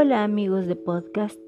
[0.00, 1.40] Hola amigos de podcast.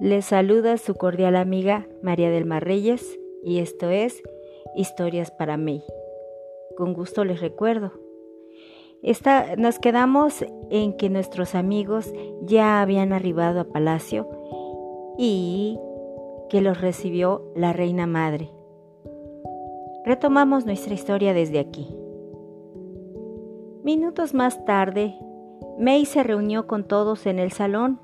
[0.00, 4.22] Les saluda su cordial amiga María del Mar Reyes y esto es
[4.74, 5.84] Historias para May.
[6.74, 7.92] Con gusto les recuerdo.
[9.02, 12.10] Esta, nos quedamos en que nuestros amigos
[12.40, 14.26] ya habían arribado a Palacio
[15.18, 15.78] y
[16.48, 18.48] que los recibió la Reina Madre.
[20.06, 21.94] Retomamos nuestra historia desde aquí.
[23.82, 25.14] Minutos más tarde,
[25.78, 28.00] May se reunió con todos en el salón.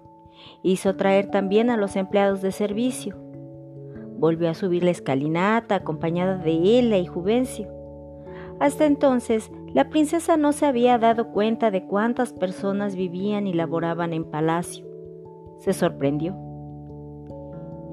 [0.63, 3.17] Hizo traer también a los empleados de servicio.
[4.19, 7.69] Volvió a subir la escalinata acompañada de Ella y Juvencio.
[8.59, 14.13] Hasta entonces, la princesa no se había dado cuenta de cuántas personas vivían y laboraban
[14.13, 14.85] en palacio.
[15.59, 16.37] Se sorprendió.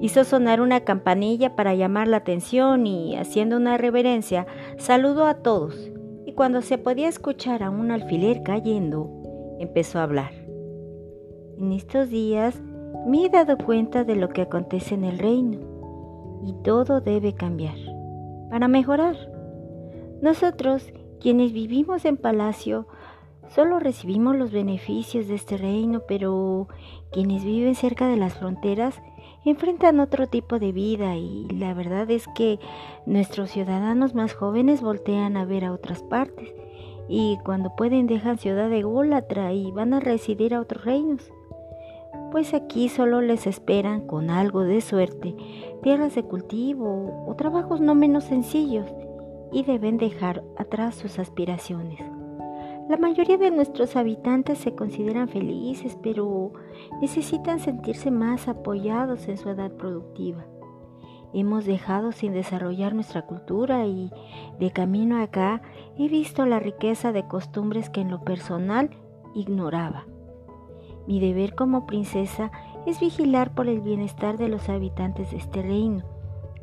[0.00, 5.90] Hizo sonar una campanilla para llamar la atención y, haciendo una reverencia, saludó a todos,
[6.26, 9.17] y cuando se podía escuchar a un alfiler cayendo,
[9.58, 10.32] empezó a hablar.
[11.58, 12.60] En estos días
[13.06, 15.58] me he dado cuenta de lo que acontece en el reino
[16.44, 17.76] y todo debe cambiar
[18.50, 19.16] para mejorar.
[20.22, 22.86] Nosotros, quienes vivimos en palacio,
[23.48, 26.68] solo recibimos los beneficios de este reino, pero
[27.12, 29.00] quienes viven cerca de las fronteras
[29.44, 32.58] enfrentan otro tipo de vida y la verdad es que
[33.06, 36.52] nuestros ciudadanos más jóvenes voltean a ver a otras partes
[37.08, 41.32] y cuando pueden dejan ciudad de Gólatra y van a residir a otros reinos.
[42.30, 45.34] Pues aquí solo les esperan con algo de suerte
[45.82, 48.86] tierras de cultivo o trabajos no menos sencillos
[49.52, 52.00] y deben dejar atrás sus aspiraciones.
[52.88, 56.52] La mayoría de nuestros habitantes se consideran felices, pero
[57.02, 60.46] necesitan sentirse más apoyados en su edad productiva.
[61.34, 64.10] Hemos dejado sin desarrollar nuestra cultura y
[64.58, 65.60] de camino acá
[65.98, 68.90] he visto la riqueza de costumbres que en lo personal
[69.34, 70.06] ignoraba.
[71.06, 72.50] Mi deber como princesa
[72.86, 76.04] es vigilar por el bienestar de los habitantes de este reino,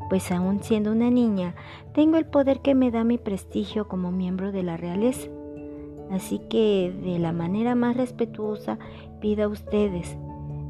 [0.10, 1.56] pues aún siendo una niña,
[1.94, 5.30] tengo el poder que me da mi prestigio como miembro de la realeza.
[6.12, 8.78] Así que de la manera más respetuosa
[9.20, 10.18] pido a ustedes,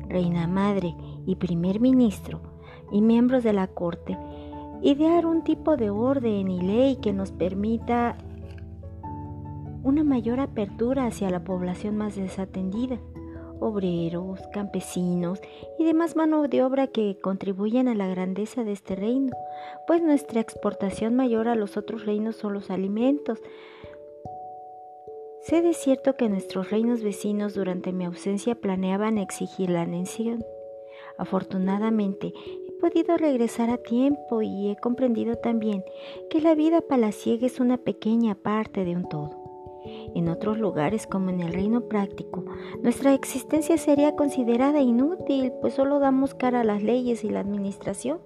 [0.08, 0.96] Reina Madre
[1.26, 2.55] y Primer Ministro,
[2.92, 4.18] y miembros de la Corte
[4.86, 8.18] idear un tipo de orden y ley que nos permita
[9.84, 13.00] una mayor apertura hacia la población más desatendida,
[13.60, 15.40] obreros, campesinos
[15.80, 19.36] y demás mano de obra que contribuyen a la grandeza de este reino,
[19.88, 23.42] pues nuestra exportación mayor a los otros reinos son los alimentos.
[25.42, 30.44] Sé de cierto que nuestros reinos vecinos durante mi ausencia planeaban exigir la anexión.
[31.18, 32.34] Afortunadamente,
[32.86, 35.84] podido regresar a tiempo y he comprendido también
[36.30, 39.32] que la vida palaciega es una pequeña parte de un todo.
[40.14, 42.46] En otros lugares, como en el reino práctico,
[42.84, 48.20] nuestra existencia sería considerada inútil, pues solo damos cara a las leyes y la administración,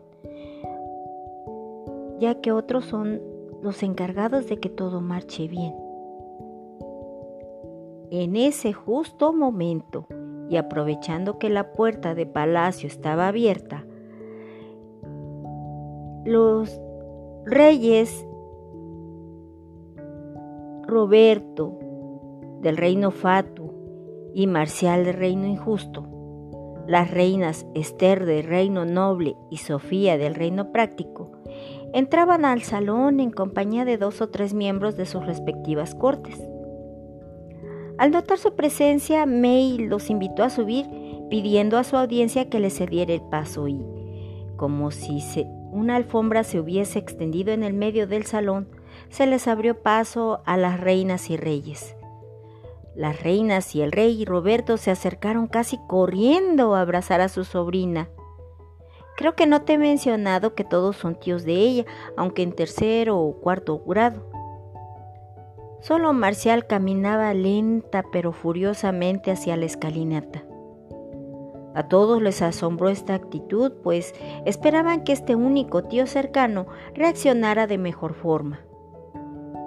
[2.19, 3.21] ya que otros son
[3.61, 5.73] los encargados de que todo marche bien.
[8.11, 10.05] En ese justo momento,
[10.49, 13.85] y aprovechando que la puerta de palacio estaba abierta,
[16.25, 16.79] los
[17.45, 18.25] reyes
[20.85, 21.79] Roberto
[22.61, 23.71] del reino Fatu
[24.33, 26.05] y Marcial del reino injusto,
[26.87, 31.31] las reinas Esther del reino noble y Sofía del reino práctico,
[31.93, 36.41] entraban al salón en compañía de dos o tres miembros de sus respectivas cortes.
[37.97, 40.87] Al notar su presencia, May los invitó a subir
[41.29, 43.85] pidiendo a su audiencia que le cediera el paso y,
[44.55, 48.67] como si se una alfombra se hubiese extendido en el medio del salón,
[49.09, 51.95] se les abrió paso a las reinas y reyes.
[52.95, 58.09] Las reinas y el rey Roberto se acercaron casi corriendo a abrazar a su sobrina.
[59.15, 61.85] Creo que no te he mencionado que todos son tíos de ella,
[62.17, 64.29] aunque en tercero o cuarto grado.
[65.81, 70.43] Solo Marcial caminaba lenta pero furiosamente hacia la escalinata.
[71.75, 74.13] A todos les asombró esta actitud, pues
[74.45, 78.61] esperaban que este único tío cercano reaccionara de mejor forma.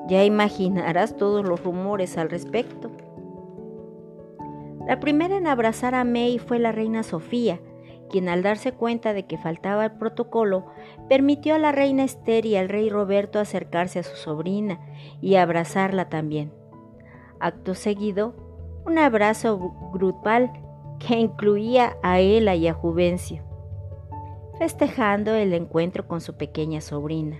[0.08, 2.90] Ya imaginarás todos los rumores al respecto.
[4.86, 7.60] La primera en abrazar a May fue la reina Sofía,
[8.10, 10.66] quien al darse cuenta de que faltaba el protocolo,
[11.08, 14.80] permitió a la reina Esther y al rey Roberto acercarse a su sobrina
[15.20, 16.52] y abrazarla también.
[17.38, 18.34] Acto seguido,
[18.84, 20.52] un abrazo grupal
[21.06, 23.42] que incluía a Ella y a Juvencio,
[24.58, 27.38] festejando el encuentro con su pequeña sobrina.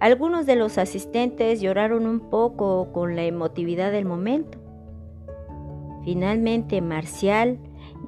[0.00, 4.58] Algunos de los asistentes lloraron un poco con la emotividad del momento.
[6.04, 7.58] Finalmente Marcial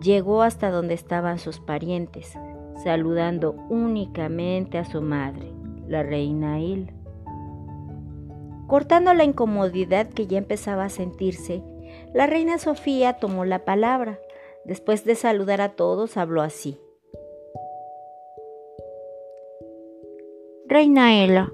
[0.02, 2.36] llegó hasta donde estaban sus parientes,
[2.82, 5.52] saludando únicamente a su madre,
[5.86, 6.92] la reina Il.
[8.66, 11.62] Cortando la incomodidad que ya empezaba a sentirse,
[12.12, 14.18] la reina Sofía tomó la palabra.
[14.64, 16.78] Después de saludar a todos, habló así.
[20.66, 21.52] Reina Ela,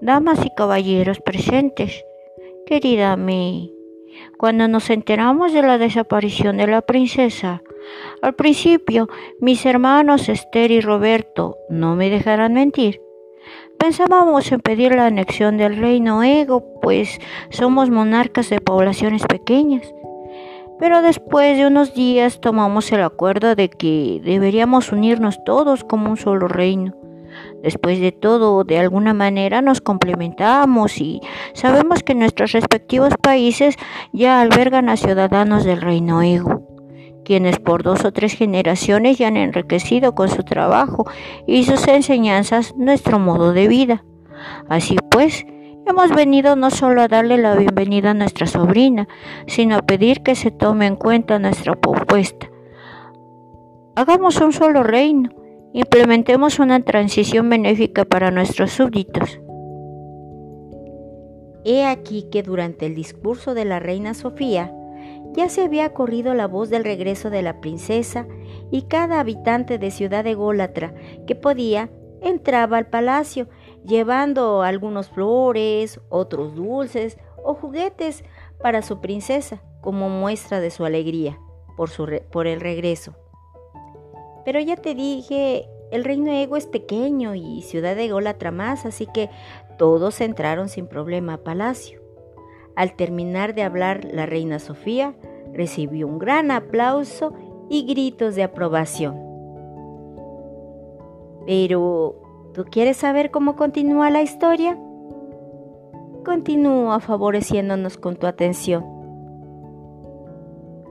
[0.00, 2.04] damas y caballeros presentes,
[2.66, 3.74] querida Mi,
[4.38, 7.62] cuando nos enteramos de la desaparición de la princesa,
[8.22, 9.08] al principio
[9.40, 13.00] mis hermanos Esther y Roberto no me dejarán mentir.
[13.78, 19.94] Pensábamos en pedir la anexión del reino Ego, pues somos monarcas de poblaciones pequeñas.
[20.78, 26.16] Pero después de unos días tomamos el acuerdo de que deberíamos unirnos todos como un
[26.16, 26.94] solo reino.
[27.62, 31.20] Después de todo, de alguna manera nos complementamos y
[31.54, 33.76] sabemos que nuestros respectivos países
[34.12, 36.62] ya albergan a ciudadanos del reino Ego,
[37.24, 41.04] quienes por dos o tres generaciones ya han enriquecido con su trabajo
[41.46, 44.04] y sus enseñanzas nuestro modo de vida.
[44.68, 45.44] Así pues,
[45.88, 49.08] hemos venido no solo a darle la bienvenida a nuestra sobrina,
[49.46, 52.48] sino a pedir que se tome en cuenta nuestra propuesta.
[53.96, 55.30] Hagamos un solo reino
[55.74, 59.38] Implementemos una transición benéfica para nuestros súbditos.
[61.64, 64.72] He aquí que durante el discurso de la reina Sofía
[65.34, 68.26] ya se había corrido la voz del regreso de la princesa
[68.70, 70.94] y cada habitante de Ciudad de Gólatra
[71.26, 71.90] que podía
[72.22, 73.48] entraba al palacio
[73.84, 78.24] llevando algunos flores, otros dulces o juguetes
[78.60, 81.38] para su princesa como muestra de su alegría
[81.76, 83.14] por, su por el regreso.
[84.44, 89.06] Pero ya te dije, el reino Ego es pequeño y Ciudad de Golatra más, así
[89.06, 89.30] que
[89.78, 92.02] todos entraron sin problema a palacio.
[92.74, 95.14] Al terminar de hablar la reina Sofía,
[95.52, 97.32] recibió un gran aplauso
[97.68, 99.16] y gritos de aprobación.
[101.46, 102.20] Pero,
[102.58, 104.76] ¿tú quieres saber cómo continúa la historia?
[106.24, 108.84] Continúa favoreciéndonos con tu atención.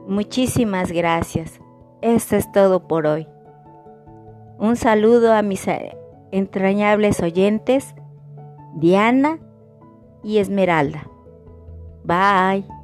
[0.08, 1.60] Muchísimas gracias.
[2.02, 3.28] Esto es todo por hoy.
[4.58, 5.98] Un saludo a mis eh,
[6.32, 7.94] entrañables oyentes,
[8.76, 9.38] Diana
[10.24, 11.10] y Esmeralda.
[12.06, 12.77] Bye.